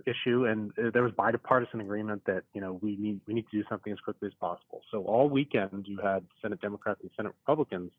issue, 0.05 0.45
and 0.45 0.71
uh, 0.79 0.89
there 0.91 1.03
was 1.03 1.11
bipartisan 1.13 1.81
agreement 1.81 2.23
that 2.25 2.43
you 2.53 2.61
know 2.61 2.79
we 2.81 2.95
need 2.95 3.21
we 3.27 3.33
need 3.33 3.45
to 3.51 3.57
do 3.61 3.63
something 3.69 3.91
as 3.91 3.99
quickly 3.99 4.27
as 4.27 4.33
possible. 4.39 4.81
So 4.91 5.03
all 5.03 5.29
weekend 5.29 5.85
you 5.87 5.99
had 6.01 6.25
Senate 6.41 6.61
Democrats 6.61 6.99
and 7.01 7.11
Senate 7.15 7.33
Republicans 7.45 7.91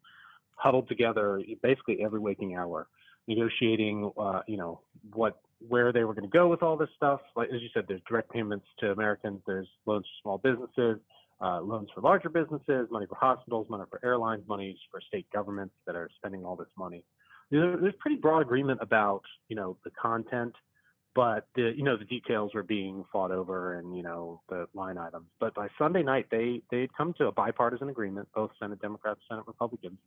huddled 0.56 0.88
together 0.88 1.42
basically 1.62 2.02
every 2.02 2.20
waking 2.20 2.56
hour, 2.56 2.86
negotiating 3.26 4.10
uh, 4.18 4.40
you 4.46 4.56
know 4.56 4.80
what 5.12 5.40
where 5.68 5.92
they 5.92 6.04
were 6.04 6.14
going 6.14 6.28
to 6.28 6.36
go 6.36 6.48
with 6.48 6.62
all 6.62 6.76
this 6.76 6.90
stuff. 6.96 7.20
Like 7.36 7.48
as 7.54 7.60
you 7.62 7.68
said, 7.72 7.84
there's 7.88 8.02
direct 8.08 8.30
payments 8.30 8.66
to 8.80 8.92
Americans, 8.92 9.40
there's 9.46 9.68
loans 9.86 10.04
for 10.04 10.22
small 10.22 10.38
businesses. 10.38 11.00
Uh, 11.40 11.60
loans 11.60 11.88
for 11.92 12.00
larger 12.00 12.28
businesses, 12.28 12.86
money 12.92 13.06
for 13.06 13.16
hospitals, 13.16 13.66
money 13.68 13.82
for 13.90 14.00
airlines, 14.04 14.42
money 14.48 14.78
for 14.90 15.00
state 15.00 15.26
governments 15.32 15.74
that 15.84 15.96
are 15.96 16.08
spending 16.16 16.44
all 16.44 16.54
this 16.54 16.68
money. 16.78 17.04
There's 17.50 17.94
pretty 17.98 18.16
broad 18.16 18.40
agreement 18.40 18.78
about, 18.80 19.22
you 19.48 19.56
know, 19.56 19.76
the 19.84 19.90
content 19.90 20.54
but 21.14 21.46
the 21.54 21.72
you 21.76 21.84
know 21.84 21.96
the 21.96 22.04
details 22.04 22.52
were 22.54 22.62
being 22.62 23.04
fought 23.12 23.30
over 23.30 23.74
and 23.74 23.96
you 23.96 24.02
know 24.02 24.40
the 24.48 24.66
line 24.74 24.98
items. 24.98 25.26
But 25.38 25.54
by 25.54 25.68
Sunday 25.78 26.02
night, 26.02 26.26
they 26.30 26.60
they'd 26.70 26.94
come 26.96 27.14
to 27.18 27.26
a 27.26 27.32
bipartisan 27.32 27.88
agreement, 27.88 28.28
both 28.34 28.50
Senate 28.60 28.80
Democrats, 28.80 29.20
Senate 29.28 29.46
Republicans. 29.46 29.98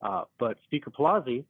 Uh, 0.00 0.22
but 0.38 0.56
Speaker 0.64 0.90
Pelosi 0.90 1.44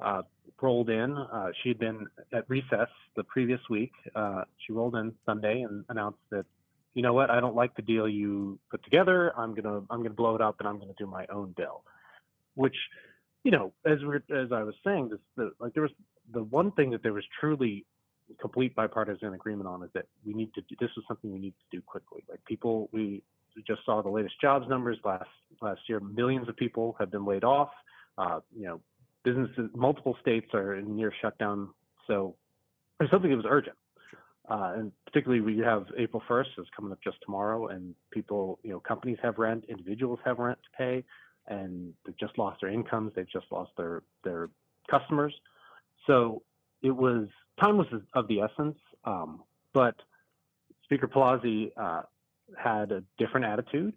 uh, 0.00 0.22
rolled 0.60 0.90
in. 0.90 1.16
Uh, 1.16 1.48
she 1.62 1.70
had 1.70 1.78
been 1.78 2.06
at 2.32 2.48
recess 2.48 2.88
the 3.16 3.24
previous 3.24 3.60
week. 3.68 3.92
Uh, 4.14 4.44
she 4.58 4.72
rolled 4.72 4.94
in 4.94 5.12
Sunday 5.26 5.62
and 5.62 5.84
announced 5.88 6.20
that, 6.30 6.46
you 6.94 7.02
know 7.02 7.12
what, 7.12 7.30
I 7.30 7.40
don't 7.40 7.56
like 7.56 7.74
the 7.74 7.82
deal 7.82 8.08
you 8.08 8.58
put 8.70 8.84
together. 8.84 9.32
I'm 9.36 9.54
gonna 9.54 9.78
I'm 9.90 10.02
gonna 10.02 10.10
blow 10.10 10.34
it 10.36 10.40
up 10.40 10.56
and 10.60 10.68
I'm 10.68 10.78
gonna 10.78 10.92
do 10.98 11.06
my 11.06 11.26
own 11.32 11.54
bill, 11.56 11.82
which. 12.54 12.76
You 13.44 13.50
know, 13.50 13.72
as 13.84 13.98
we 14.04 14.14
as 14.36 14.52
I 14.52 14.62
was 14.62 14.76
saying, 14.84 15.08
this 15.08 15.18
the, 15.36 15.50
like 15.58 15.74
there 15.74 15.82
was 15.82 15.90
the 16.32 16.44
one 16.44 16.70
thing 16.70 16.90
that 16.90 17.02
there 17.02 17.12
was 17.12 17.24
truly 17.40 17.84
complete 18.40 18.74
bipartisan 18.74 19.34
agreement 19.34 19.68
on 19.68 19.82
is 19.82 19.90
that 19.94 20.06
we 20.24 20.32
need 20.32 20.52
to 20.54 20.60
do, 20.62 20.76
this 20.80 20.90
is 20.96 21.04
something 21.08 21.32
we 21.32 21.38
need 21.38 21.54
to 21.70 21.76
do 21.76 21.82
quickly. 21.82 22.22
Like 22.28 22.44
people, 22.44 22.88
we 22.92 23.22
just 23.66 23.84
saw 23.84 24.02
the 24.02 24.08
latest 24.08 24.40
jobs 24.40 24.68
numbers 24.68 24.98
last 25.04 25.28
last 25.60 25.80
year. 25.88 26.00
Millions 26.00 26.48
of 26.48 26.56
people 26.56 26.96
have 26.98 27.10
been 27.10 27.24
laid 27.24 27.44
off. 27.44 27.70
Uh, 28.18 28.40
you 28.56 28.66
know, 28.66 28.80
businesses, 29.24 29.70
multiple 29.74 30.16
states 30.20 30.48
are 30.54 30.76
in 30.76 30.96
near 30.96 31.12
shutdown. 31.20 31.68
So 32.06 32.36
there's 32.98 33.10
something 33.10 33.30
that 33.30 33.36
was 33.36 33.46
urgent. 33.48 33.76
Uh, 34.50 34.72
and 34.76 34.92
particularly 35.06 35.40
we 35.40 35.58
have 35.58 35.86
April 35.96 36.22
1st 36.28 36.58
is 36.58 36.66
coming 36.74 36.90
up 36.92 36.98
just 37.02 37.16
tomorrow, 37.24 37.68
and 37.68 37.94
people, 38.10 38.58
you 38.62 38.70
know, 38.70 38.80
companies 38.80 39.18
have 39.22 39.38
rent, 39.38 39.64
individuals 39.68 40.18
have 40.24 40.38
rent 40.38 40.58
to 40.64 40.76
pay, 40.76 41.04
and 41.46 41.92
they've 42.04 42.18
just 42.18 42.36
lost 42.38 42.60
their 42.60 42.70
incomes, 42.70 43.12
they've 43.14 43.30
just 43.30 43.46
lost 43.50 43.70
their 43.76 44.02
their 44.24 44.50
customers. 44.90 45.34
So 46.06 46.42
it 46.82 46.90
was 46.90 47.28
time 47.60 47.78
was 47.78 47.86
of 48.14 48.26
the 48.26 48.40
essence, 48.40 48.76
um, 49.04 49.42
but 49.72 49.94
Speaker 50.84 51.06
Pelosi 51.06 51.70
uh, 51.76 52.02
had 52.58 52.90
a 52.90 53.02
different 53.18 53.46
attitude, 53.46 53.94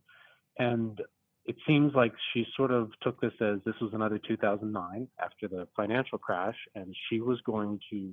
and 0.60 1.02
it 1.46 1.56
seems 1.68 1.94
like 1.94 2.14
she 2.34 2.46
sort 2.58 2.72
of 2.72 2.90
took 3.02 3.20
this 3.22 3.34
as 3.40 3.60
this 3.66 3.76
was 3.80 3.92
another 3.94 4.20
2009 4.28 5.08
after 5.24 5.48
the 5.48 5.68
financial 5.76 6.18
crash, 6.18 6.56
and 6.74 6.96
she 7.10 7.22
was 7.22 7.40
going 7.42 7.80
to 7.92 8.12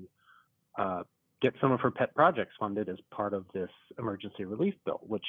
uh, 0.78 1.02
get 1.40 1.54
some 1.60 1.72
of 1.72 1.80
her 1.80 1.90
pet 1.90 2.14
projects 2.14 2.52
funded 2.60 2.88
as 2.88 2.98
part 3.10 3.32
of 3.32 3.46
this 3.54 3.70
emergency 3.98 4.44
relief 4.44 4.74
bill. 4.84 5.00
Which, 5.02 5.24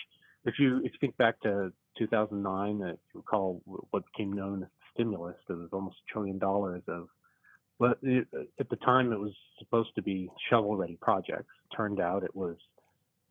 if 0.46 0.56
you 0.59 0.78
if 0.80 0.92
you 0.94 1.00
think 1.00 1.18
back 1.18 1.40
to 1.42 1.72
2009, 1.97 2.81
if 2.81 3.00
you 3.13 3.19
recall 3.19 3.62
what 3.66 4.03
became 4.12 4.34
known 4.34 4.63
as 4.63 4.69
the 4.69 4.86
stimulus, 4.94 5.36
there 5.47 5.58
was 5.58 5.69
almost 5.72 5.96
a 6.08 6.12
trillion 6.12 6.38
dollars 6.38 6.84
of 6.88 7.08
but 7.80 7.97
it, 8.02 8.28
at 8.59 8.69
the 8.69 8.75
time, 8.78 9.12
it 9.12 9.19
was 9.19 9.34
supposed 9.59 9.96
to 9.96 10.02
be 10.02 10.30
shovel-ready 10.50 10.97
projects. 11.02 11.52
Turned 11.75 12.00
out 12.00 12.24
it 12.24 12.36
was 12.36 12.56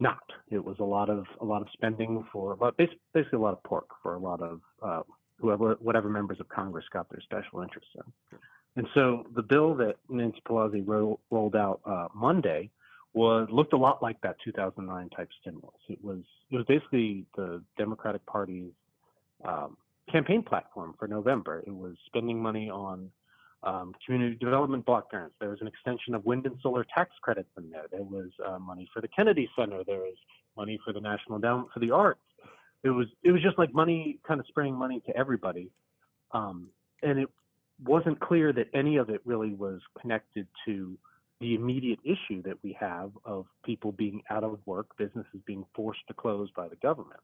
not. 0.01 0.23
It 0.51 0.65
was 0.65 0.77
a 0.81 0.85
lot 0.85 1.09
of 1.09 1.27
a 1.41 1.45
lot 1.45 1.63
of 1.63 1.69
spending 1.73 2.25
for 2.33 2.57
but 2.57 2.77
basically 2.77 3.23
a 3.33 3.39
lot 3.39 3.53
of 3.53 3.63
pork 3.63 3.89
for 4.03 4.15
a 4.15 4.19
lot 4.19 4.41
of 4.41 4.61
uh, 4.83 5.03
whoever 5.39 5.77
whatever 5.81 6.09
members 6.09 6.41
of 6.41 6.49
Congress 6.49 6.85
got 6.93 7.09
their 7.11 7.21
special 7.21 7.63
interests 7.63 7.91
in. 7.97 8.39
And 8.77 8.87
so 8.95 9.27
the 9.35 9.43
bill 9.43 9.75
that 9.77 9.97
Nancy 10.09 10.41
Pelosi 10.49 10.83
ro- 10.87 11.21
rolled 11.31 11.57
out 11.57 11.81
uh, 11.85 12.09
Monday 12.15 12.71
was 13.13 13.47
looked 13.51 13.75
a 13.75 13.77
lot 13.77 14.03
like 14.03 14.19
that 14.23 14.37
2009 14.45 15.11
type 15.11 15.29
stimulus. 15.41 15.75
It 15.89 16.03
was 16.03 16.23
it 16.51 16.57
was 16.57 16.65
basically 16.67 17.27
the 17.37 17.63
Democratic 17.77 18.25
Party's 18.27 18.73
um, 19.45 19.77
campaign 20.11 20.43
platform 20.43 20.95
for 20.99 21.07
November. 21.07 21.63
It 21.67 21.75
was 21.75 21.95
spending 22.07 22.41
money 22.41 22.71
on 22.71 23.11
um, 23.65 23.95
community 24.05 24.37
development 24.37 24.85
block 24.85 25.11
grants. 25.11 25.35
There 25.41 25.51
was 25.51 25.61
an 25.61 25.67
extension 25.67 26.15
of 26.15 26.25
wind 26.25 26.47
and 26.47 26.57
solar 26.63 26.85
tax 26.95 27.11
credits 27.23 27.51
in 27.57 27.71
there. 27.71 27.85
There 27.91 28.03
was 28.03 28.31
uh, 28.45 28.59
money 28.59 28.89
for 28.93 29.01
the 29.01 29.09
Kennedy 29.09 29.49
Center. 29.57 29.85
There 29.85 29.99
was 29.99 30.17
money 30.57 30.79
for 30.85 30.93
the 30.93 31.01
National 31.01 31.37
Endowment 31.37 31.69
for 31.73 31.81
the 31.81 31.91
Arts. 31.91 32.21
It 32.83 32.91
was 32.91 33.07
it 33.23 33.31
was 33.31 33.43
just 33.43 33.59
like 33.59 33.73
money, 33.73 34.19
kind 34.27 34.41
of 34.41 34.47
spraying 34.47 34.75
money 34.75 35.01
to 35.07 35.17
everybody, 35.17 35.71
um, 36.33 36.69
and 37.03 37.19
it 37.19 37.29
wasn't 37.85 38.19
clear 38.21 38.53
that 38.53 38.69
any 38.75 38.97
of 38.97 39.09
it 39.09 39.21
really 39.25 39.55
was 39.55 39.81
connected 40.01 40.47
to 40.67 40.97
the 41.41 41.55
immediate 41.55 41.99
issue 42.05 42.43
that 42.43 42.57
we 42.63 42.77
have 42.79 43.11
of 43.25 43.47
people 43.65 43.93
being 43.93 44.23
out 44.31 44.45
of 44.45 44.59
work, 44.67 44.87
businesses 44.97 45.41
being 45.47 45.65
forced 45.75 46.01
to 46.09 46.15
close 46.15 46.49
by 46.57 46.69
the 46.69 46.77
government. 46.77 47.21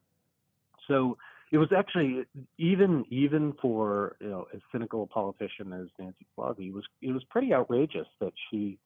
So 0.87 1.17
it 1.51 1.57
was 1.57 1.69
actually 1.75 2.25
even 2.57 3.05
even 3.09 3.53
for 3.61 4.15
you 4.19 4.29
know 4.29 4.47
as 4.53 4.61
cynical 4.71 5.03
a 5.03 5.07
politician 5.07 5.73
as 5.73 5.87
Nancy 5.97 6.25
Pelosi, 6.37 6.67
it 6.67 6.73
was 6.73 6.85
it 7.01 7.11
was 7.11 7.23
pretty 7.25 7.53
outrageous 7.53 8.07
that 8.19 8.33
she 8.49 8.77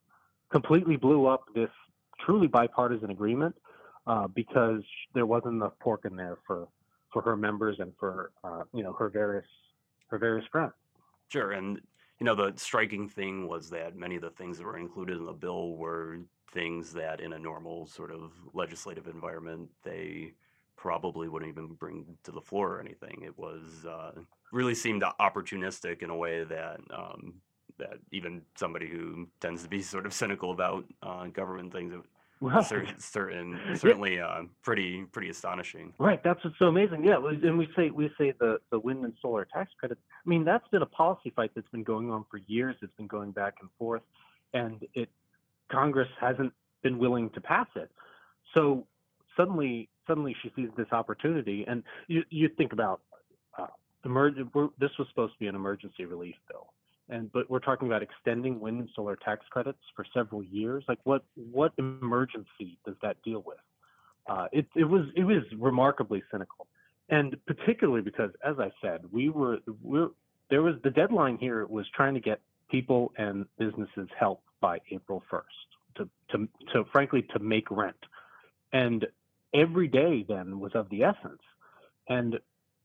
completely 0.50 0.95
blew 0.95 1.25
up 1.25 1.45
this 1.54 1.69
truly 2.19 2.48
bipartisan 2.48 3.10
agreement 3.10 3.56
uh, 4.07 4.27
because 4.27 4.83
there 5.13 5.25
wasn't 5.25 5.54
enough 5.54 5.74
pork 5.80 6.06
in 6.06 6.15
there 6.15 6.38
for 6.48 6.68
for 7.12 7.21
her 7.21 7.36
members 7.36 7.77
and 7.80 7.92
for 8.00 8.31
uh, 8.44 8.63
you 8.74 8.83
know 8.83 8.94
her 8.94 9.10
various 9.10 9.45
her 10.07 10.18
various 10.18 10.48
friends. 10.51 10.74
Sure, 11.27 11.51
and 11.51 11.81
you 12.19 12.25
know 12.25 12.36
the 12.36 12.54
striking 12.56 13.10
thing 13.10 13.48
was 13.48 13.69
that 13.71 13.98
many 13.98 14.15
of 14.15 14.21
the 14.21 14.30
things 14.30 14.57
that 14.57 14.65
were 14.65 14.77
included 14.77 15.18
in 15.18 15.25
the 15.25 15.33
bill 15.33 15.75
were 15.75 16.19
things 16.54 16.94
that 16.94 17.19
in 17.19 17.33
a 17.33 17.39
normal 17.39 17.86
sort 17.88 18.12
of 18.12 18.31
legislative 18.54 19.07
environment 19.07 19.68
they 19.83 20.33
probably 20.78 21.28
wouldn't 21.30 21.52
even 21.52 21.74
bring 21.75 22.06
to 22.24 22.31
the 22.31 22.42
floor 22.42 22.75
or 22.75 22.80
anything. 22.80 23.22
It 23.25 23.38
was 23.38 23.86
uh, 23.88 24.12
really 24.52 24.75
seemed 24.75 25.04
opportunistic 25.20 26.02
in 26.04 26.10
a 26.10 26.16
way 26.16 26.44
that 26.44 26.80
um, 26.94 27.36
that 27.80 28.00
even 28.12 28.42
somebody 28.56 28.88
who 28.88 29.28
tends 29.40 29.64
to 29.64 29.70
be 29.70 29.81
sort 29.94 30.06
of 30.06 30.14
cynical 30.14 30.52
about 30.52 30.86
uh, 31.02 31.28
government 31.28 31.72
things 31.74 31.94
Well, 32.42 32.64
certain, 32.64 33.00
certain 33.00 33.60
Yeah. 33.70 33.75
certainly 33.75 34.20
uh, 34.20 34.44
pretty 34.64 35.04
pretty 35.12 35.30
astonishing. 35.30 35.94
Right, 36.00 36.22
that's 36.24 36.44
what's 36.44 36.60
so 36.60 36.66
amazing. 36.66 37.04
Yeah, 37.06 37.18
and 37.18 37.58
we 37.58 37.68
say 37.75 37.90
we 37.90 38.10
say 38.18 38.34
the 38.40 38.60
the 38.72 38.80
wind 38.80 39.04
and 39.06 39.14
solar 39.22 39.46
tax 39.46 39.72
credits. 39.80 40.02
I 40.25 40.30
mean, 40.30 40.44
that's 40.44 40.68
been 40.70 40.81
a 40.81 40.88
policy 40.88 41.31
fight 41.36 41.52
that's 41.56 41.70
been 41.70 41.84
going 41.84 42.12
on 42.12 42.25
for 42.30 42.38
years. 42.48 42.75
It's 42.81 42.94
been 42.98 43.08
going 43.08 43.31
back 43.31 43.56
and 43.62 43.70
forth, 43.80 44.02
and 44.54 44.86
it 44.94 45.10
Congress 45.72 46.10
hasn't 46.20 46.54
been 46.84 47.00
willing 47.00 47.30
to 47.31 47.42
pass 47.42 47.68
it. 47.75 47.90
So 48.54 48.86
suddenly, 49.38 49.90
suddenly 50.08 50.36
she 50.42 50.52
sees 50.56 50.70
this 50.78 50.88
opportunity, 50.92 51.66
and 51.68 51.84
you 52.08 52.24
you 52.30 52.50
think 52.50 52.74
about 52.74 53.02
uh, 53.58 53.68
emerg- 54.06 54.72
This 54.80 54.92
was 54.98 55.08
supposed 55.10 55.34
to 55.34 55.40
be 55.40 55.48
an 55.48 55.56
emergency 55.56 56.06
relief 56.06 56.36
bill, 56.50 56.74
and 57.10 57.32
but 57.32 57.50
we're 57.50 57.60
talking 57.60 57.88
about 57.88 58.04
extending 58.04 58.60
wind 58.60 58.80
and 58.80 58.90
solar 58.96 59.16
tax 59.16 59.46
credits 59.50 59.80
for 59.96 60.06
several 60.14 60.44
years. 60.44 60.84
Like, 60.88 61.00
what 61.04 61.24
what 61.36 61.74
emergency 61.78 62.78
does 62.86 62.96
that 63.02 63.22
deal 63.24 63.44
with? 63.46 63.58
Uh, 64.28 64.48
it, 64.52 64.66
it 64.76 64.86
was 64.86 65.06
it 65.16 65.24
was 65.24 65.44
remarkably 65.58 66.24
cynical, 66.32 66.68
and 67.10 67.36
particularly 67.46 68.02
because, 68.02 68.32
as 68.44 68.56
I 68.60 68.72
said, 68.82 69.02
we 69.12 69.30
were 69.30 69.60
we're, 69.82 70.10
there 70.50 70.62
was 70.62 70.76
the 70.84 70.90
deadline 70.90 71.38
here 71.38 71.66
was 71.66 71.86
trying 71.96 72.14
to 72.14 72.20
get 72.20 72.40
people 72.70 73.12
and 73.18 73.46
businesses 73.58 74.08
help 74.18 74.42
by 74.62 74.80
April 74.92 75.22
1st 75.32 75.42
to 75.96 76.10
to 76.30 76.48
to 76.72 76.86
frankly 76.92 77.22
to 77.34 77.40
make 77.40 77.70
rent, 77.70 77.98
and 78.72 79.06
every 79.54 79.88
day 79.88 80.26
then 80.28 80.60
was 80.60 80.72
of 80.76 80.90
the 80.90 81.04
essence, 81.04 81.42
and 82.10 82.40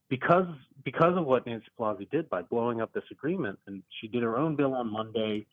because 0.09 0.47
because 0.85 1.17
of 1.17 1.27
what 1.27 1.47
Nancy 1.47 1.67
Pelosi 1.79 2.11
did 2.11 2.29
by 2.31 2.43
blowing 2.43 2.81
up 2.81 2.93
this 2.93 3.05
agreement, 3.11 3.59
and 3.67 3.83
she 4.01 4.09
did 4.09 4.23
her 4.23 4.37
own 4.37 4.57
bill 4.57 4.75
on 4.75 4.91
Monday, 4.91 5.47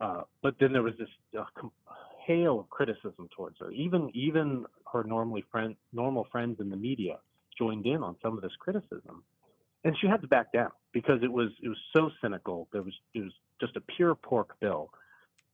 uh, 0.00 0.22
but 0.42 0.54
then 0.60 0.72
there 0.72 0.82
was 0.82 0.94
this 0.98 1.08
uh, 1.38 1.44
hail 2.26 2.60
of 2.60 2.70
criticism 2.70 3.28
towards 3.36 3.56
her. 3.60 3.70
Even 3.70 4.10
even 4.14 4.64
her 4.92 5.04
normally 5.04 5.44
friend 5.50 5.76
normal 5.92 6.26
friends 6.30 6.58
in 6.60 6.70
the 6.70 6.76
media 6.76 7.18
joined 7.58 7.86
in 7.86 8.02
on 8.02 8.16
some 8.22 8.36
of 8.36 8.42
this 8.42 8.52
criticism, 8.58 9.24
and 9.84 9.96
she 10.00 10.06
had 10.06 10.20
to 10.22 10.28
back 10.28 10.52
down 10.52 10.70
because 10.92 11.20
it 11.22 11.32
was 11.32 11.48
it 11.62 11.68
was 11.68 11.78
so 11.94 12.10
cynical. 12.22 12.68
There 12.72 12.82
was 12.82 12.94
it 13.14 13.20
was 13.20 13.32
just 13.60 13.76
a 13.76 13.80
pure 13.96 14.14
pork 14.14 14.54
bill. 14.60 14.90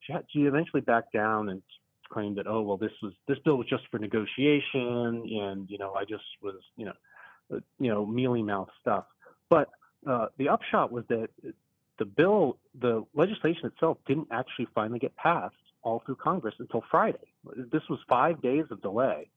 She 0.00 0.12
had 0.12 0.24
she 0.30 0.40
eventually 0.40 0.82
backed 0.82 1.12
down 1.12 1.48
and 1.48 1.62
claimed 2.10 2.36
that 2.36 2.46
oh 2.46 2.62
well 2.62 2.76
this 2.76 2.92
was 3.02 3.12
this 3.26 3.38
bill 3.44 3.56
was 3.56 3.66
just 3.66 3.84
for 3.90 3.98
negotiation 3.98 5.26
and 5.42 5.68
you 5.70 5.78
know 5.78 5.94
I 5.94 6.04
just 6.04 6.24
was 6.42 6.56
you 6.76 6.86
know 6.86 6.92
uh, 7.52 7.60
you 7.78 7.90
know 7.90 8.06
mealy 8.06 8.42
mouth 8.42 8.68
stuff. 8.80 9.04
But 9.50 9.68
uh, 10.06 10.26
the 10.38 10.48
upshot 10.48 10.92
was 10.92 11.04
that 11.08 11.28
the 11.98 12.04
bill, 12.04 12.58
the 12.80 13.04
legislation 13.14 13.66
itself, 13.66 13.98
didn't 14.06 14.28
actually 14.30 14.66
finally 14.74 14.98
get 14.98 15.14
passed 15.16 15.54
all 15.82 16.02
through 16.04 16.16
Congress 16.16 16.54
until 16.58 16.82
Friday. 16.90 17.32
This 17.72 17.82
was 17.88 17.98
five 18.08 18.40
days 18.42 18.64
of 18.70 18.82
delay, 18.82 19.28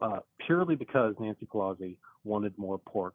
uh, 0.00 0.20
purely 0.46 0.76
because 0.76 1.14
Nancy 1.18 1.46
Pelosi 1.46 1.96
wanted 2.24 2.56
more 2.56 2.78
pork 2.78 3.14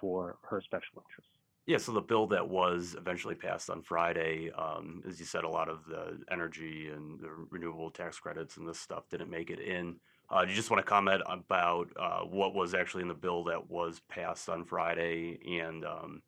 for 0.00 0.36
her 0.48 0.60
special 0.60 1.02
interests. 1.02 1.37
Yeah, 1.68 1.76
so 1.76 1.92
the 1.92 2.00
bill 2.00 2.26
that 2.28 2.48
was 2.48 2.96
eventually 2.96 3.34
passed 3.34 3.68
on 3.68 3.82
Friday, 3.82 4.50
um, 4.56 5.02
as 5.06 5.20
you 5.20 5.26
said, 5.26 5.44
a 5.44 5.48
lot 5.50 5.68
of 5.68 5.84
the 5.84 6.18
energy 6.32 6.88
and 6.88 7.20
the 7.20 7.28
renewable 7.50 7.90
tax 7.90 8.18
credits 8.18 8.56
and 8.56 8.66
this 8.66 8.80
stuff 8.80 9.06
didn't 9.10 9.28
make 9.28 9.50
it 9.50 9.60
in. 9.60 9.96
Uh, 10.30 10.44
do 10.44 10.50
you 10.50 10.56
just 10.56 10.70
want 10.70 10.82
to 10.82 10.88
comment 10.90 11.20
about 11.26 11.90
uh, 12.00 12.20
what 12.20 12.54
was 12.54 12.72
actually 12.72 13.02
in 13.02 13.08
the 13.08 13.12
bill 13.12 13.44
that 13.44 13.68
was 13.68 14.00
passed 14.08 14.48
on 14.48 14.64
Friday? 14.64 15.38
And 15.60 15.84
um, 15.84 16.22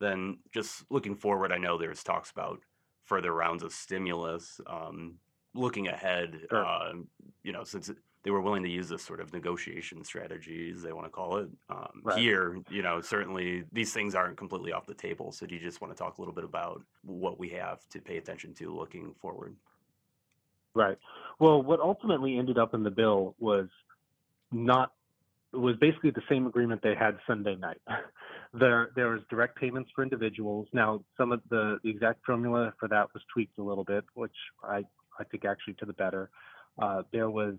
then 0.00 0.40
just 0.52 0.84
looking 0.90 1.16
forward, 1.16 1.50
I 1.50 1.56
know 1.56 1.78
there's 1.78 2.02
talks 2.02 2.30
about 2.30 2.60
further 3.06 3.32
rounds 3.32 3.62
of 3.62 3.72
stimulus. 3.72 4.60
Um, 4.66 5.14
looking 5.54 5.88
ahead, 5.88 6.40
Sure. 6.50 6.66
uh, 6.66 6.92
you 7.42 7.52
know, 7.52 7.64
since 7.64 7.88
it, 7.88 7.96
they 8.24 8.30
were 8.30 8.40
willing 8.40 8.62
to 8.62 8.70
use 8.70 8.88
this 8.88 9.04
sort 9.04 9.20
of 9.20 9.32
negotiation 9.34 10.02
strategy, 10.02 10.72
as 10.74 10.82
they 10.82 10.92
want 10.94 11.06
to 11.06 11.10
call 11.10 11.36
it, 11.36 11.48
um, 11.68 12.00
Right. 12.02 12.18
here, 12.18 12.58
you 12.70 12.82
know, 12.82 13.02
certainly 13.02 13.64
these 13.70 13.92
things 13.92 14.14
aren't 14.14 14.38
completely 14.38 14.72
off 14.72 14.86
the 14.86 14.94
table. 14.94 15.30
So 15.30 15.46
do 15.46 15.54
you 15.54 15.60
just 15.60 15.82
want 15.82 15.94
to 15.94 16.02
talk 16.02 16.16
a 16.16 16.20
little 16.20 16.34
bit 16.34 16.44
about 16.44 16.82
what 17.02 17.38
we 17.38 17.50
have 17.50 17.86
to 17.90 18.00
pay 18.00 18.16
attention 18.16 18.54
to 18.54 18.74
looking 18.74 19.12
forward? 19.20 19.54
Right. 20.74 20.98
Well, 21.38 21.62
what 21.62 21.80
ultimately 21.80 22.38
ended 22.38 22.58
up 22.58 22.72
in 22.74 22.82
the 22.82 22.90
bill 22.90 23.36
was 23.38 23.68
not 24.50 24.92
was 25.52 25.76
basically 25.76 26.10
the 26.10 26.22
same 26.28 26.46
agreement 26.46 26.82
they 26.82 26.96
had 26.96 27.18
Sunday 27.28 27.54
night. 27.54 27.80
there 28.54 28.90
there 28.96 29.10
was 29.10 29.20
direct 29.28 29.56
payments 29.56 29.90
for 29.94 30.02
individuals. 30.02 30.66
Now 30.72 31.04
some 31.16 31.30
of 31.30 31.42
the, 31.50 31.78
the 31.84 31.90
exact 31.90 32.24
formula 32.24 32.72
for 32.80 32.88
that 32.88 33.12
was 33.12 33.22
tweaked 33.32 33.58
a 33.58 33.62
little 33.62 33.84
bit, 33.84 34.04
which 34.14 34.34
I 34.64 34.84
I 35.20 35.24
think 35.24 35.44
actually 35.44 35.74
to 35.74 35.84
the 35.84 35.92
better. 35.92 36.30
Uh, 36.76 37.02
there 37.12 37.30
was 37.30 37.54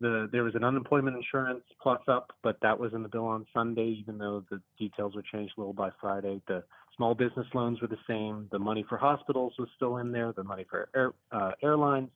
the 0.00 0.28
there 0.30 0.44
was 0.44 0.54
an 0.54 0.64
unemployment 0.64 1.16
insurance 1.16 1.62
plus 1.82 2.00
up, 2.08 2.32
but 2.42 2.56
that 2.62 2.78
was 2.78 2.92
in 2.94 3.02
the 3.02 3.08
bill 3.08 3.26
on 3.26 3.46
Sunday, 3.52 3.96
even 4.00 4.18
though 4.18 4.44
the 4.50 4.60
details 4.78 5.14
were 5.14 5.22
changed 5.22 5.54
a 5.56 5.60
little 5.60 5.72
by 5.72 5.90
Friday. 6.00 6.40
The 6.46 6.62
small 6.96 7.14
business 7.14 7.46
loans 7.54 7.80
were 7.80 7.88
the 7.88 7.96
same. 8.06 8.48
The 8.52 8.58
money 8.58 8.84
for 8.88 8.98
hospitals 8.98 9.54
was 9.58 9.68
still 9.76 9.98
in 9.98 10.12
there. 10.12 10.32
The 10.32 10.44
money 10.44 10.66
for 10.68 10.88
air, 10.94 11.12
uh, 11.32 11.52
airlines, 11.62 12.10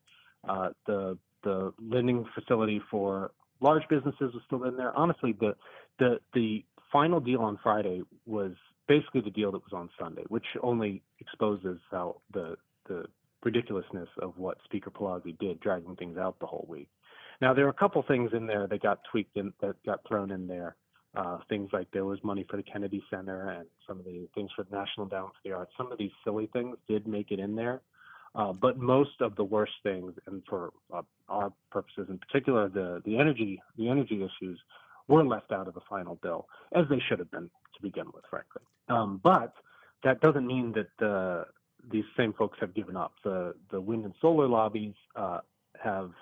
uh, 0.49 0.70
the 0.87 1.19
the 1.44 1.73
lending 1.81 2.25
facility 2.34 2.81
for 2.90 3.32
large 3.61 3.82
businesses 3.88 4.32
was 4.35 4.43
still 4.46 4.64
in 4.64 4.76
there. 4.76 4.96
Honestly, 4.96 5.35
the 5.38 5.55
the 5.99 6.20
the 6.35 6.64
final 6.93 7.20
deal 7.20 7.40
on 7.40 7.58
Friday 7.62 8.02
was 8.26 8.52
basically 8.87 9.23
the 9.23 9.31
deal 9.31 9.50
that 9.52 9.62
was 9.64 9.73
on 9.73 9.88
Sunday, 9.99 10.25
which 10.28 10.44
only 10.62 11.02
exposes 11.20 11.78
how 11.90 12.20
the 12.32 12.56
the 12.88 13.05
ridiculousness 13.44 14.08
of 14.20 14.37
what 14.37 14.58
Speaker 14.64 14.90
Pelosi 14.90 15.37
did, 15.38 15.61
dragging 15.61 15.96
things 15.96 16.17
out 16.17 16.38
the 16.40 16.46
whole 16.46 16.67
week. 16.69 16.88
Now 17.42 17.52
there 17.52 17.66
are 17.66 17.70
a 17.70 17.74
couple 17.74 18.04
things 18.06 18.30
in 18.32 18.46
there 18.46 18.68
that 18.68 18.82
got 18.82 19.00
tweaked 19.10 19.36
in 19.36 19.52
that 19.60 19.74
got 19.84 20.00
thrown 20.06 20.30
in 20.30 20.46
there. 20.46 20.76
Uh, 21.14 21.38
things 21.48 21.68
like 21.72 21.88
there 21.92 22.04
was 22.04 22.22
money 22.22 22.46
for 22.48 22.56
the 22.56 22.62
Kennedy 22.62 23.02
Center 23.11 23.50
and 23.50 23.66
some 23.87 23.99
of 23.99 24.04
the 24.04 24.28
things 24.34 24.49
for 24.56 24.62
the 24.62 24.75
National 24.75 25.04
Endowment 25.04 25.34
for 25.34 25.49
the 25.49 25.54
Arts. 25.54 25.72
Some 25.76 25.90
of 25.90 25.99
these 25.99 26.12
silly 26.25 26.49
things 26.52 26.76
did 26.88 27.06
make 27.06 27.32
it 27.32 27.40
in 27.40 27.56
there, 27.56 27.82
uh, 28.37 28.52
but 28.52 28.78
most 28.78 29.20
of 29.20 29.34
the 29.34 29.42
worst 29.42 29.72
things, 29.82 30.12
and 30.26 30.42
for 30.49 30.72
uh, 30.94 31.02
our 31.28 31.52
purposes 31.72 32.06
in 32.08 32.18
particular, 32.18 32.68
the 32.68 33.02
the 33.04 33.18
energy 33.18 33.61
the 33.76 33.88
energy 33.88 34.22
issues 34.22 34.58
were 35.08 35.25
left 35.25 35.50
out 35.50 35.66
of 35.66 35.75
the 35.75 35.82
final 35.90 36.14
bill, 36.22 36.46
as 36.76 36.84
they 36.88 37.02
should 37.08 37.18
have 37.18 37.30
been 37.32 37.50
to 37.75 37.82
begin 37.82 38.06
with, 38.14 38.25
frankly. 38.30 38.62
Um, 38.88 39.20
but 39.22 39.52
that 40.04 40.20
doesn't 40.20 40.46
mean 40.46 40.72
that 40.76 40.88
the 41.00 41.46
these 41.90 42.04
same 42.16 42.32
folks 42.34 42.58
have 42.61 42.72
given 42.72 42.96
up. 42.96 43.14
The 43.25 43.54
the 43.72 43.80
wind 43.80 44.04
and 44.04 44.14
solar 44.20 44.46
lobbies 44.46 44.94
uh, 45.16 45.40
have 45.82 46.12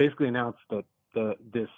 basically 0.00 0.28
announced 0.28 0.58
that 0.70 0.84
the 1.14 1.34
this 1.52 1.68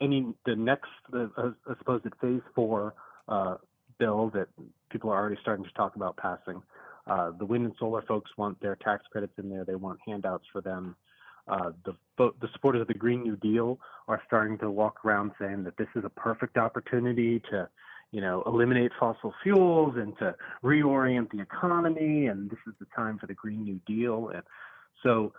any 0.00 0.32
the 0.46 0.54
next 0.54 0.90
the 1.10 1.28
uh, 1.36 1.74
supposed 1.78 2.04
phase 2.20 2.40
four 2.54 2.94
uh, 3.28 3.56
bill 3.98 4.30
that 4.32 4.46
people 4.90 5.10
are 5.10 5.18
already 5.20 5.38
starting 5.42 5.64
to 5.64 5.72
talk 5.72 5.96
about 5.96 6.16
passing. 6.16 6.62
Uh, 7.08 7.32
the 7.40 7.44
wind 7.44 7.64
and 7.64 7.74
solar 7.80 8.02
folks 8.02 8.30
want 8.36 8.58
their 8.60 8.76
tax 8.76 9.02
credits 9.10 9.32
in 9.36 9.50
there. 9.50 9.64
They 9.64 9.74
want 9.74 9.98
handouts 10.06 10.44
for 10.52 10.60
them. 10.60 10.94
Uh, 11.48 11.72
the 11.84 11.94
the 12.18 12.48
supporters 12.52 12.82
of 12.82 12.86
the 12.86 12.94
Green 12.94 13.24
New 13.24 13.34
Deal 13.36 13.80
are 14.06 14.22
starting 14.28 14.56
to 14.58 14.70
walk 14.70 15.04
around 15.04 15.32
saying 15.40 15.64
that 15.64 15.76
this 15.76 15.88
is 15.96 16.04
a 16.04 16.10
perfect 16.10 16.56
opportunity 16.56 17.42
to, 17.50 17.68
you 18.12 18.20
know, 18.20 18.44
eliminate 18.46 18.92
fossil 19.00 19.34
fuels 19.42 19.94
and 19.96 20.16
to 20.18 20.36
reorient 20.62 21.32
the 21.32 21.40
economy, 21.40 22.26
and 22.26 22.48
this 22.48 22.60
is 22.68 22.74
the 22.78 22.86
time 22.94 23.18
for 23.18 23.26
the 23.26 23.34
Green 23.34 23.64
New 23.64 23.80
Deal. 23.88 24.28
And 24.28 24.44
so 25.02 25.32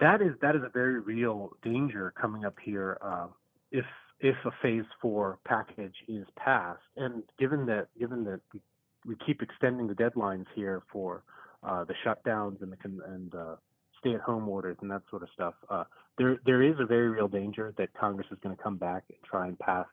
that 0.00 0.20
is 0.20 0.32
that 0.42 0.54
is 0.54 0.62
a 0.62 0.68
very 0.68 1.00
real 1.00 1.52
danger 1.62 2.12
coming 2.20 2.44
up 2.44 2.56
here 2.62 2.98
uh, 3.00 3.28
if 3.70 3.84
if 4.20 4.36
a 4.44 4.50
phase 4.62 4.84
four 5.00 5.38
package 5.46 5.94
is 6.08 6.26
passed. 6.36 6.80
And 6.96 7.22
given 7.38 7.66
that 7.66 7.88
given 7.98 8.24
that 8.24 8.40
we, 8.52 9.16
keep 9.24 9.40
extending 9.42 9.86
the 9.86 9.94
deadlines 9.94 10.46
here 10.54 10.82
for 10.92 11.22
uh, 11.62 11.84
the 11.84 11.94
shutdowns 12.04 12.60
and 12.60 12.72
the 12.72 13.04
and 13.06 13.34
uh, 13.34 13.56
stay-at-home 14.00 14.48
orders 14.48 14.76
and 14.80 14.90
that 14.90 15.02
sort 15.10 15.22
of 15.22 15.28
stuff, 15.32 15.54
uh, 15.70 15.84
there 16.18 16.38
there 16.44 16.62
is 16.62 16.74
a 16.80 16.86
very 16.86 17.08
real 17.08 17.28
danger 17.28 17.72
that 17.78 17.88
Congress 17.94 18.26
is 18.30 18.38
going 18.42 18.56
to 18.56 18.62
come 18.62 18.76
back 18.76 19.04
and 19.08 19.18
try 19.24 19.46
and 19.46 19.58
pass, 19.58 19.86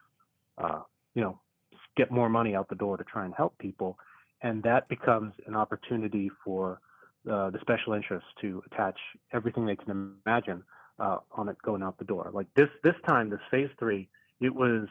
uh, 0.58 0.82
you 1.16 1.22
know, 1.22 1.40
get 1.96 2.12
more 2.12 2.30
money 2.30 2.56
out 2.56 2.68
the 2.70 2.76
door 2.76 2.98
to 2.98 3.04
try 3.04 3.24
and 3.24 3.34
help 3.36 3.58
people, 3.60 3.98
and 4.42 4.64
that 4.64 4.88
becomes 4.90 5.34
an 5.48 5.56
opportunity 5.56 6.30
for 6.44 6.80
uh, 7.30 7.50
the 7.50 7.60
special 7.62 7.94
interests 7.94 8.28
to 8.42 8.62
attach 8.72 8.98
everything 9.32 9.66
they 9.66 9.76
can 9.76 10.12
imagine 10.26 10.64
uh, 11.00 11.18
on 11.32 11.50
it 11.50 11.58
going 11.64 11.82
out 11.82 11.98
the 11.98 12.06
door. 12.06 12.30
Like 12.34 12.48
this 12.56 12.70
this 12.84 12.96
time, 13.08 13.30
this 13.30 13.40
phase 13.50 13.70
three, 13.80 14.10
it 14.42 14.54
was 14.54 14.88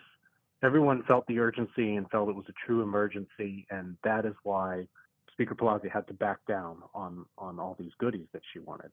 everyone 0.62 1.02
felt 1.04 1.26
the 1.26 1.38
urgency 1.38 1.96
and 1.96 2.08
felt 2.10 2.28
it 2.28 2.34
was 2.34 2.46
a 2.48 2.66
true 2.66 2.82
emergency, 2.82 3.66
and 3.70 3.96
that 4.04 4.24
is 4.24 4.34
why 4.42 4.86
Speaker 5.32 5.54
Pelosi 5.54 5.90
had 5.90 6.06
to 6.08 6.14
back 6.14 6.38
down 6.48 6.78
on 6.94 7.26
on 7.38 7.58
all 7.58 7.76
these 7.78 7.92
goodies 7.98 8.26
that 8.32 8.42
she 8.52 8.58
wanted. 8.58 8.90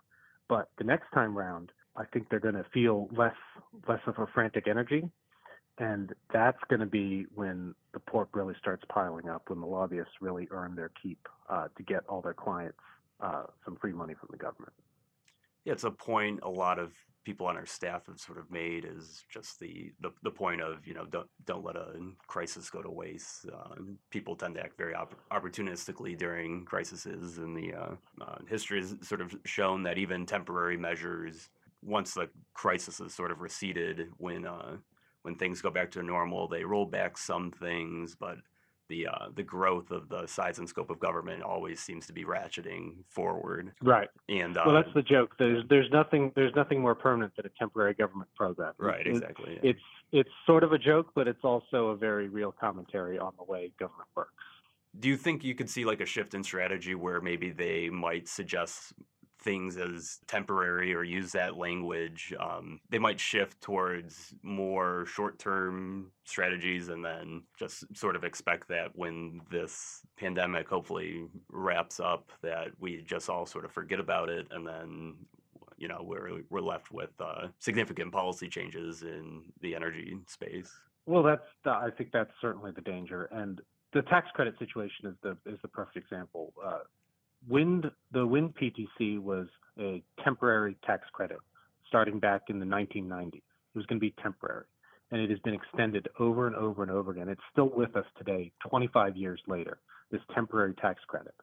But 0.48 0.70
the 0.78 0.84
next 0.84 1.12
time 1.14 1.38
round, 1.38 1.72
I 1.96 2.06
think 2.06 2.30
they're 2.30 2.40
going 2.40 2.56
to 2.56 2.66
feel 2.74 3.08
less 3.16 3.36
less 3.88 4.02
of 4.06 4.18
a 4.20 4.28
frantic 4.28 4.68
energy, 4.68 5.10
and 5.78 6.14
that's 6.34 6.60
going 6.70 6.82
to 6.82 6.86
be 6.86 7.26
when 7.36 7.74
the 7.94 8.00
pork 8.00 8.30
really 8.34 8.56
starts 8.60 8.84
piling 8.90 9.30
up, 9.30 9.44
when 9.50 9.62
the 9.62 9.68
lobbyists 9.68 10.14
really 10.22 10.48
earn 10.52 10.76
their 10.76 10.92
keep 11.02 11.28
uh, 11.50 11.68
to 11.78 11.84
get 11.84 12.06
all 12.08 12.22
their 12.22 12.34
clients 12.34 12.78
uh, 13.20 13.44
some 13.64 13.76
free 13.76 13.94
money 13.94 14.14
from 14.14 14.30
the 14.32 14.38
government. 14.38 14.74
Yeah, 15.66 15.74
it's 15.74 15.84
a 15.84 15.92
point 15.92 16.40
a 16.44 16.50
lot 16.50 16.80
of 16.80 16.94
people 17.26 17.46
on 17.46 17.58
our 17.58 17.66
staff 17.66 18.08
have 18.08 18.20
sort 18.20 18.40
of 18.40 18.50
made 18.50 18.86
is 18.86 19.24
just 19.32 19.60
the 19.60 19.92
the, 20.00 20.10
the 20.24 20.32
point 20.32 20.62
of 20.62 20.88
you 20.88 20.94
know 20.94 21.06
don't 21.06 21.28
don't 21.46 21.64
let 21.64 21.76
a 21.76 21.94
crisis 22.28 22.70
go 22.70 22.82
to 22.82 22.90
waste. 22.90 23.46
Uh, 23.54 23.76
people 24.10 24.36
tend 24.36 24.56
to 24.56 24.62
act 24.62 24.78
very 24.78 24.96
op- 24.96 25.16
opportunistically 25.32 26.18
during 26.18 26.66
crises, 26.66 27.38
and 27.38 27.56
the 27.56 27.74
uh, 27.74 27.96
uh, 28.22 28.38
history 28.48 28.80
has 28.80 28.96
sort 29.02 29.22
of 29.22 29.36
shown 29.46 29.84
that 29.84 29.98
even 29.98 30.26
temporary 30.26 30.78
measures, 30.78 31.50
once 31.84 32.14
the 32.14 32.30
crisis 32.54 33.00
has 33.00 33.14
sort 33.14 33.32
of 33.32 33.42
receded, 33.42 34.08
when 34.18 34.48
uh, 34.48 34.78
when 35.24 35.36
things 35.36 35.62
go 35.62 35.70
back 35.70 35.92
to 35.92 36.02
normal, 36.02 36.48
they 36.48 36.64
roll 36.64 36.86
back 36.86 37.18
some 37.18 37.52
things, 37.52 38.16
but 38.20 38.38
the 38.90 39.08
uh, 39.08 39.28
the 39.36 39.44
growth 39.44 39.92
of 39.92 40.10
the 40.10 40.28
size 40.28 40.60
and 40.60 40.68
scope 40.68 40.90
of 40.90 41.00
government 41.00 41.44
always 41.44 41.80
seems 41.80 42.06
to 42.08 42.14
be 42.14 42.26
ratcheting 42.26 42.96
forward. 43.08 43.72
Right. 43.82 44.10
And 44.28 44.56
well, 44.56 44.76
uh, 44.76 44.82
that's 44.82 44.94
the 44.94 45.02
joke. 45.04 45.36
There's 45.40 45.64
there's 45.70 45.90
nothing 45.92 46.32
there's 46.36 46.54
nothing 46.56 46.82
more 46.82 46.96
permanent 46.96 47.36
than 47.38 47.46
a 47.46 47.52
temporary 47.58 47.94
government 47.94 48.30
program. 48.36 48.74
right, 48.78 49.06
It- 49.06 49.12
exactly. 49.16 49.54
yeah. 49.64 49.70
It's 49.72 49.80
it's 50.12 50.30
sort 50.46 50.64
of 50.64 50.74
a 50.74 50.78
joke, 50.78 51.12
but 51.16 51.28
it's 51.28 51.44
also 51.44 51.90
a 51.90 51.96
very 51.96 52.28
real 52.28 52.52
commentary 52.52 53.20
on 53.20 53.32
the 53.38 53.44
way 53.44 53.72
government 53.80 54.10
works. 54.16 54.34
Do 55.00 55.08
you 55.08 55.18
think 55.18 55.44
you 55.44 55.54
could 55.54 55.70
see 55.70 55.86
like 55.86 56.02
a 56.02 56.06
shift 56.06 56.34
in 56.34 56.44
strategy 56.44 56.96
where 56.96 57.22
maybe 57.22 57.52
they 57.52 57.90
might 57.92 58.28
suggest 58.28 58.94
things 59.42 59.78
as 59.78 60.20
temporary 60.28 60.94
or 60.94 61.04
use 61.04 61.32
that 61.32 61.58
language? 61.58 62.34
Um, 62.40 62.80
they 62.90 63.00
might 63.00 63.20
shift 63.20 63.62
towards 63.62 64.34
more 64.44 65.06
short 65.06 65.40
term 65.40 66.12
strategies 66.26 66.90
and 66.90 67.04
then 67.04 67.44
just 67.58 67.86
sort 67.96 68.16
of 68.16 68.24
expect 68.24 68.68
that 68.70 68.92
when 68.96 69.42
this 69.52 70.02
pandemic 70.18 70.68
hopefully 70.68 71.28
wraps 71.50 72.00
up, 72.00 72.32
that 72.42 72.68
we 72.80 73.02
just 73.02 73.30
all 73.30 73.46
sort 73.46 73.66
of 73.66 73.72
forget 73.72 74.00
about 74.00 74.30
it 74.30 74.48
and 74.52 74.68
then. 74.68 75.16
You 75.78 75.88
know, 75.88 76.02
we're 76.04 76.42
we're 76.50 76.60
left 76.60 76.92
with 76.92 77.12
uh, 77.22 77.48
significant 77.60 78.12
policy 78.12 78.50
changes 78.50 79.04
in 79.04 79.44
the 79.62 79.76
energy 79.76 80.18
space. 80.28 80.70
Well, 81.06 81.24
that's 81.24 81.48
the, 81.64 81.70
I 81.70 81.90
think 81.98 82.12
that's 82.12 82.34
certainly 82.42 82.72
the 82.76 82.82
danger, 82.82 83.30
and 83.32 83.62
the 83.94 84.02
tax 84.04 84.28
credit 84.34 84.56
situation 84.60 85.08
is 85.08 85.16
the 85.24 85.38
is 85.52 85.58
the 85.62 85.68
perfect 85.68 85.98
example. 85.98 86.54
Uh, 86.64 86.80
wind 87.48 87.90
the 88.12 88.26
wind 88.26 88.54
PTC 88.56 89.20
was 89.20 89.48
a 89.80 90.04
temporary 90.24 90.78
tax 90.86 91.08
credit 91.14 91.38
starting 91.88 92.20
back 92.20 92.44
in 92.50 92.60
the 92.60 92.66
1990s. 92.66 93.36
It 93.36 93.44
was 93.76 93.86
going 93.86 94.00
to 94.00 94.06
be 94.06 94.14
temporary, 94.22 94.66
and 95.12 95.22
it 95.22 95.30
has 95.30 95.40
been 95.40 95.54
extended 95.54 96.08
over 96.20 96.48
and 96.48 96.56
over 96.56 96.84
and 96.84 96.92
over 96.92 97.12
again. 97.12 97.30
It's 97.30 97.42
still 97.52 97.72
with 97.76 97.96
us 97.96 98.06
today, 98.18 98.52
25 98.68 99.16
years 99.16 99.42
later. 99.48 99.80
This 100.12 100.22
temporary 100.34 100.74
tax 100.74 101.02
credit, 101.08 101.36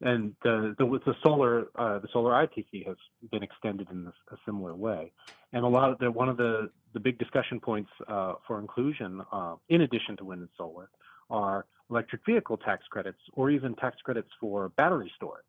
and 0.00 0.34
the 0.42 0.74
the, 0.76 0.84
the 1.06 1.14
solar 1.22 1.68
uh, 1.76 2.00
the 2.00 2.08
solar 2.12 2.32
ITC 2.32 2.84
has 2.86 2.96
been 3.30 3.44
extended 3.44 3.88
in 3.92 4.04
this, 4.04 4.14
a 4.32 4.36
similar 4.44 4.74
way. 4.74 5.12
And 5.52 5.64
a 5.64 5.68
lot 5.68 5.90
of 5.90 5.98
the 5.98 6.10
one 6.10 6.28
of 6.28 6.36
the 6.36 6.68
the 6.94 7.00
big 7.00 7.16
discussion 7.18 7.60
points 7.60 7.90
uh, 8.08 8.34
for 8.44 8.58
inclusion, 8.58 9.22
uh, 9.30 9.54
in 9.68 9.82
addition 9.82 10.16
to 10.16 10.24
wind 10.24 10.40
and 10.40 10.50
solar, 10.56 10.90
are 11.30 11.66
electric 11.90 12.24
vehicle 12.24 12.56
tax 12.56 12.84
credits 12.90 13.18
or 13.32 13.50
even 13.50 13.74
tax 13.74 13.96
credits 14.02 14.28
for 14.40 14.68
battery 14.70 15.10
storage. 15.16 15.44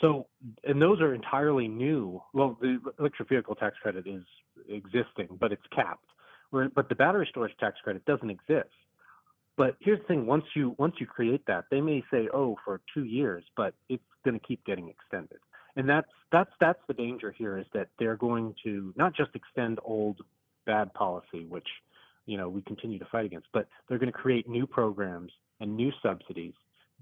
So, 0.00 0.26
and 0.64 0.82
those 0.82 1.00
are 1.00 1.14
entirely 1.14 1.68
new. 1.68 2.22
Well, 2.32 2.58
the 2.60 2.78
electric 2.98 3.28
vehicle 3.28 3.54
tax 3.54 3.76
credit 3.80 4.06
is 4.06 4.24
existing, 4.68 5.28
but 5.40 5.52
it's 5.52 5.66
capped. 5.74 6.04
But 6.52 6.88
the 6.88 6.94
battery 6.94 7.26
storage 7.30 7.56
tax 7.58 7.78
credit 7.82 8.04
doesn't 8.04 8.30
exist. 8.30 8.70
But 9.56 9.76
here's 9.80 10.00
the 10.00 10.06
thing: 10.06 10.26
once 10.26 10.44
you 10.54 10.74
once 10.78 10.96
you 10.98 11.06
create 11.06 11.46
that, 11.46 11.64
they 11.70 11.80
may 11.80 12.02
say, 12.10 12.28
"Oh, 12.32 12.56
for 12.64 12.80
two 12.92 13.04
years," 13.04 13.44
but 13.56 13.74
it's 13.88 14.02
going 14.24 14.38
to 14.38 14.44
keep 14.44 14.64
getting 14.64 14.88
extended. 14.88 15.38
And 15.76 15.88
that's 15.88 16.10
that's 16.32 16.50
that's 16.60 16.80
the 16.86 16.94
danger 16.94 17.30
here 17.30 17.58
is 17.58 17.66
that 17.72 17.88
they're 17.98 18.16
going 18.16 18.54
to 18.64 18.92
not 18.96 19.14
just 19.14 19.30
extend 19.34 19.78
old 19.84 20.20
bad 20.66 20.92
policy, 20.94 21.46
which 21.48 21.68
you 22.26 22.36
know 22.36 22.48
we 22.48 22.62
continue 22.62 22.98
to 22.98 23.04
fight 23.06 23.26
against, 23.26 23.48
but 23.52 23.68
they're 23.88 23.98
going 23.98 24.12
to 24.12 24.18
create 24.18 24.48
new 24.48 24.66
programs 24.66 25.32
and 25.60 25.76
new 25.76 25.92
subsidies 26.02 26.54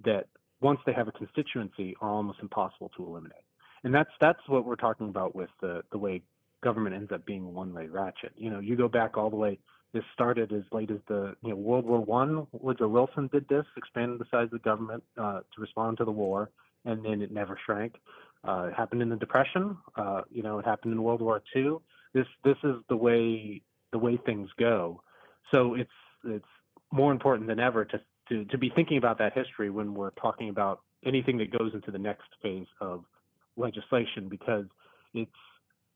that 0.04 0.26
once 0.60 0.80
they 0.86 0.92
have 0.92 1.08
a 1.08 1.12
constituency 1.12 1.96
are 2.00 2.08
almost 2.08 2.38
impossible 2.40 2.90
to 2.96 3.04
eliminate. 3.04 3.44
And 3.84 3.94
that's 3.94 4.10
that's 4.20 4.40
what 4.46 4.64
we're 4.64 4.76
talking 4.76 5.08
about 5.08 5.34
with 5.34 5.50
the 5.60 5.82
the 5.90 5.98
way 5.98 6.22
government 6.62 6.94
ends 6.94 7.10
up 7.12 7.26
being 7.26 7.52
one-way 7.52 7.86
ratchet. 7.86 8.32
You 8.36 8.50
know, 8.50 8.60
you 8.60 8.76
go 8.76 8.88
back 8.88 9.16
all 9.16 9.30
the 9.30 9.36
way. 9.36 9.58
This 9.92 10.04
started 10.14 10.52
as 10.52 10.62
late 10.72 10.90
as 10.90 11.00
the 11.08 11.34
you 11.42 11.50
know 11.50 11.56
World 11.56 11.84
War 11.84 12.00
One. 12.00 12.46
Woodrow 12.52 12.88
Wilson 12.88 13.28
did 13.32 13.46
this, 13.48 13.66
expanded 13.76 14.20
the 14.20 14.24
size 14.30 14.44
of 14.44 14.50
the 14.52 14.58
government 14.60 15.02
uh, 15.18 15.40
to 15.40 15.60
respond 15.60 15.98
to 15.98 16.04
the 16.04 16.12
war, 16.12 16.50
and 16.84 17.04
then 17.04 17.20
it 17.20 17.32
never 17.32 17.58
shrank. 17.66 17.96
Uh, 18.46 18.68
it 18.70 18.74
happened 18.74 19.02
in 19.02 19.08
the 19.08 19.16
Depression. 19.16 19.76
Uh, 19.96 20.22
you 20.30 20.42
know, 20.42 20.58
it 20.58 20.64
happened 20.64 20.92
in 20.92 21.02
World 21.02 21.20
War 21.20 21.42
II. 21.54 21.78
This 22.14 22.26
this 22.44 22.56
is 22.62 22.76
the 22.88 22.96
way 22.96 23.62
the 23.90 23.98
way 23.98 24.16
things 24.16 24.48
go. 24.58 25.02
So 25.52 25.74
it's 25.74 25.90
it's 26.24 26.44
more 26.92 27.12
important 27.12 27.48
than 27.48 27.60
ever 27.60 27.84
to 27.84 28.00
to 28.28 28.44
to 28.46 28.58
be 28.58 28.70
thinking 28.74 28.98
about 28.98 29.18
that 29.18 29.32
history 29.32 29.70
when 29.70 29.94
we're 29.94 30.10
talking 30.10 30.48
about 30.48 30.80
anything 31.04 31.38
that 31.38 31.56
goes 31.56 31.72
into 31.74 31.90
the 31.90 31.98
next 31.98 32.28
phase 32.42 32.66
of 32.80 33.04
legislation 33.56 34.28
because 34.28 34.64
it's 35.14 35.30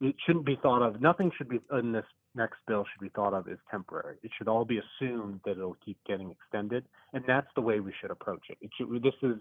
it 0.00 0.14
shouldn't 0.26 0.44
be 0.44 0.58
thought 0.62 0.82
of 0.82 1.00
nothing 1.00 1.30
should 1.36 1.48
be 1.48 1.60
in 1.72 1.92
this 1.92 2.04
next 2.34 2.58
bill 2.66 2.84
should 2.92 3.00
be 3.00 3.08
thought 3.10 3.32
of 3.32 3.48
as 3.48 3.56
temporary. 3.70 4.16
It 4.22 4.30
should 4.36 4.46
all 4.46 4.64
be 4.64 4.78
assumed 4.78 5.40
that 5.44 5.52
it'll 5.52 5.76
keep 5.84 5.96
getting 6.06 6.30
extended, 6.30 6.84
and 7.12 7.24
that's 7.26 7.46
the 7.54 7.62
way 7.62 7.80
we 7.80 7.92
should 8.00 8.10
approach 8.10 8.44
it. 8.50 8.58
it 8.60 8.70
should, 8.76 9.02
this 9.02 9.14
is 9.22 9.36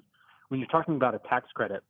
when 0.48 0.60
you're 0.60 0.70
talking 0.70 0.96
about 0.96 1.14
a 1.14 1.20
tax 1.28 1.48
credit, 1.54 1.84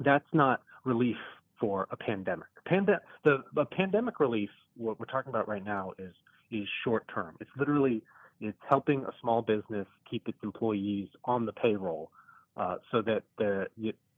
that's 0.00 0.26
not 0.32 0.62
relief 0.84 1.16
for 1.60 1.86
a 1.90 1.96
pandemic. 1.96 2.48
Pande- 2.68 2.98
the, 3.24 3.44
the 3.54 3.64
pandemic 3.66 4.18
relief, 4.20 4.50
what 4.76 4.98
we're 4.98 5.06
talking 5.06 5.30
about 5.30 5.48
right 5.48 5.64
now, 5.64 5.92
is 5.98 6.12
is 6.50 6.68
short 6.84 7.04
term. 7.12 7.36
It's 7.40 7.50
literally 7.56 8.02
it's 8.40 8.58
helping 8.68 9.04
a 9.04 9.12
small 9.20 9.42
business 9.42 9.86
keep 10.10 10.28
its 10.28 10.38
employees 10.42 11.08
on 11.24 11.46
the 11.46 11.52
payroll, 11.52 12.10
uh, 12.56 12.76
so 12.90 13.02
that 13.02 13.22
the 13.38 13.68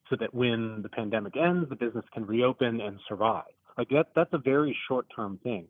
so 0.09 0.17
that 0.17 0.33
when 0.33 0.83
the 0.83 0.89
pandemic 0.89 1.37
ends, 1.37 1.69
the 1.69 1.77
business 1.77 2.05
can 2.13 2.25
reopen 2.27 2.81
and 2.81 3.01
survive. 3.09 3.45
Like 3.77 3.89
that, 3.91 4.09
that's 4.15 4.33
a 4.33 4.39
very 4.39 4.77
short 4.89 5.07
term 5.15 5.39
thing. 5.43 5.67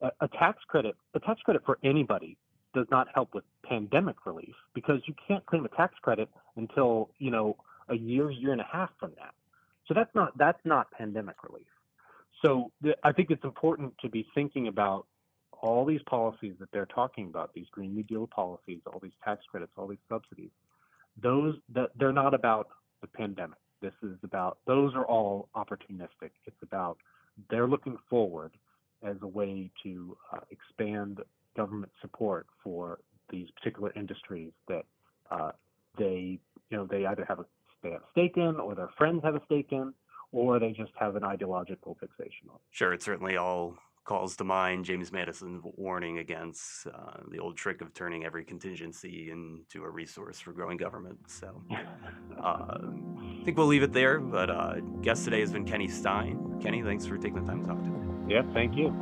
A, 0.00 0.10
a 0.20 0.28
tax 0.28 0.62
credit, 0.68 0.94
a 1.14 1.20
tax 1.20 1.40
credit 1.42 1.62
for 1.64 1.78
anybody 1.82 2.36
does 2.74 2.86
not 2.90 3.08
help 3.14 3.34
with 3.34 3.44
pandemic 3.64 4.26
relief 4.26 4.54
because 4.74 5.00
you 5.06 5.14
can't 5.26 5.44
claim 5.46 5.64
a 5.64 5.68
tax 5.68 5.94
credit 6.02 6.28
until 6.56 7.10
you 7.18 7.30
know 7.30 7.56
a 7.88 7.96
year, 7.96 8.30
year 8.30 8.52
and 8.52 8.60
a 8.60 8.68
half 8.70 8.90
from 9.00 9.12
now. 9.16 9.30
So 9.86 9.94
that's 9.94 10.14
not 10.14 10.36
that's 10.36 10.60
not 10.64 10.90
pandemic 10.90 11.36
relief. 11.48 11.66
So 12.44 12.70
the, 12.82 12.96
I 13.02 13.12
think 13.12 13.30
it's 13.30 13.44
important 13.44 13.94
to 14.02 14.08
be 14.08 14.26
thinking 14.34 14.68
about 14.68 15.06
all 15.60 15.84
these 15.84 16.00
policies 16.08 16.54
that 16.60 16.70
they're 16.72 16.86
talking 16.86 17.26
about, 17.26 17.52
these 17.54 17.66
Green 17.70 17.94
New 17.94 18.02
Deal 18.02 18.26
policies, 18.26 18.80
all 18.86 19.00
these 19.02 19.12
tax 19.24 19.44
credits, 19.50 19.72
all 19.76 19.88
these 19.88 19.98
subsidies. 20.08 20.50
Those 21.20 21.56
that 21.74 21.90
they're 21.98 22.12
not 22.12 22.34
about 22.34 22.68
the 23.00 23.08
pandemic. 23.08 23.58
This 23.80 23.92
is 24.02 24.16
about 24.22 24.58
those 24.66 24.94
are 24.94 25.06
all 25.06 25.48
opportunistic. 25.56 26.30
It's 26.46 26.62
about 26.62 26.98
they're 27.50 27.68
looking 27.68 27.96
forward 28.08 28.52
as 29.02 29.16
a 29.22 29.26
way 29.26 29.70
to 29.82 30.16
uh, 30.32 30.40
expand 30.50 31.20
government 31.56 31.92
support 32.00 32.46
for 32.62 32.98
these 33.30 33.48
particular 33.50 33.92
industries 33.94 34.52
that 34.68 34.84
uh, 35.30 35.52
they 35.98 36.38
you 36.70 36.76
know 36.76 36.86
they 36.86 37.06
either 37.06 37.24
have 37.28 37.40
a 37.40 37.46
they 37.82 37.90
have 37.90 38.02
a 38.02 38.10
stake 38.12 38.36
in 38.36 38.56
or 38.56 38.74
their 38.74 38.90
friends 38.96 39.22
have 39.24 39.34
a 39.34 39.42
stake 39.46 39.68
in 39.70 39.92
or 40.32 40.58
they 40.58 40.72
just 40.72 40.92
have 40.98 41.16
an 41.16 41.24
ideological 41.24 41.96
fixation 41.98 42.48
on. 42.50 42.58
Sure, 42.70 42.92
it's 42.92 43.04
certainly 43.04 43.36
all 43.36 43.76
calls 44.08 44.36
to 44.36 44.44
mind 44.44 44.86
James 44.86 45.12
Madison's 45.12 45.62
warning 45.76 46.18
against 46.18 46.86
uh, 46.86 47.18
the 47.30 47.38
old 47.38 47.58
trick 47.58 47.82
of 47.82 47.92
turning 47.92 48.24
every 48.24 48.42
contingency 48.42 49.30
into 49.30 49.84
a 49.84 49.90
resource 49.90 50.40
for 50.40 50.52
growing 50.52 50.78
government. 50.78 51.18
So 51.26 51.62
uh, 52.42 52.78
I 52.78 53.44
think 53.44 53.58
we'll 53.58 53.66
leave 53.66 53.82
it 53.82 53.92
there. 53.92 54.18
But 54.18 54.48
uh, 54.48 54.80
guest 55.02 55.24
today 55.24 55.40
has 55.40 55.52
been 55.52 55.66
Kenny 55.66 55.88
Stein. 55.88 56.58
Kenny, 56.58 56.82
thanks 56.82 57.04
for 57.04 57.18
taking 57.18 57.44
the 57.44 57.46
time 57.46 57.60
to 57.60 57.68
talk 57.68 57.84
to 57.84 57.90
me. 57.90 58.34
Yeah, 58.34 58.42
thank 58.54 58.76
you. 58.76 58.96